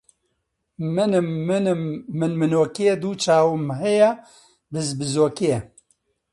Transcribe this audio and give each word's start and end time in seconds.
منم 0.95 1.27
منم 1.47 1.81
من 2.19 2.31
منۆکێ، 2.39 2.89
دوو 3.01 3.11
چاوم 3.23 3.65
هەیە 3.81 4.11
بز 4.71 4.87
بزۆکێ. 4.97 5.55